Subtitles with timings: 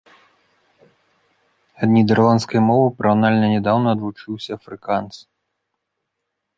[0.85, 5.15] Ад нідэрландскай мовы параўнальна нядаўна адлучыўся афрыкаанс.